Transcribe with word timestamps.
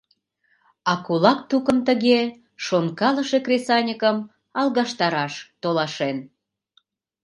А 0.91 0.93
кулак 1.05 1.39
тукым 1.49 1.77
тыге 1.87 2.19
шонкалыше 2.65 3.37
кресаньыкым 3.45 4.17
алгаштараш 4.59 5.33
толашен. 5.61 6.17